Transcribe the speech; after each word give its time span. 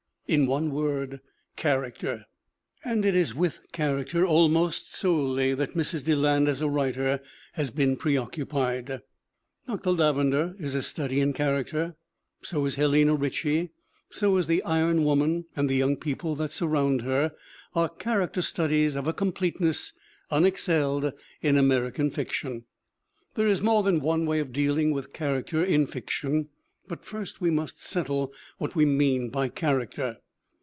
In 0.27 0.45
one 0.47 0.71
word: 0.73 1.19
character. 1.57 2.23
And 2.85 3.03
it 3.03 3.15
is 3.15 3.35
with 3.35 3.59
character 3.73 4.25
almost 4.25 4.93
solely 4.93 5.53
that 5.55 5.73
Mrs. 5.75 6.05
Deland 6.05 6.47
as 6.47 6.61
a 6.61 6.69
writer 6.69 7.19
has 7.55 7.69
been 7.69 7.97
preoccupied. 7.97 9.01
Dr. 9.67 9.91
Lavendar 9.91 10.55
is 10.57 10.73
a 10.73 10.81
study 10.81 11.19
in 11.19 11.33
character, 11.33 11.97
so 12.43 12.63
is 12.65 12.75
Helena 12.77 13.13
Richie, 13.13 13.71
so 14.09 14.37
is 14.37 14.47
the 14.47 14.63
Iron 14.63 15.03
Woman; 15.03 15.47
and 15.53 15.69
the 15.69 15.75
young 15.75 15.97
people 15.97 16.33
that 16.35 16.53
surround 16.53 17.01
her 17.01 17.33
are 17.75 17.89
character 17.89 18.41
studies 18.41 18.95
of 18.95 19.07
a 19.09 19.13
completeness 19.13 19.91
unexcelled 20.29 21.11
in 21.41 21.57
American 21.57 22.09
fiction. 22.09 22.63
There 23.35 23.47
is 23.49 23.61
more 23.61 23.83
than 23.83 23.99
one 23.99 24.25
way 24.25 24.39
of 24.39 24.53
dealing 24.53 24.91
with 24.91 25.11
char 25.11 25.43
acter 25.43 25.65
in 25.67 25.87
fiction. 25.87 26.47
But 26.87 27.05
first 27.05 27.39
we 27.39 27.51
must 27.51 27.81
settle 27.81 28.33
what 28.57 28.75
we 28.75 28.85
mean 28.85 29.29
by 29.29 29.47
character. 29.47 30.17